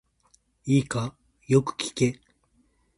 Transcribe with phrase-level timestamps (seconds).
[0.65, 1.15] いいか、
[1.47, 2.19] よく聞け。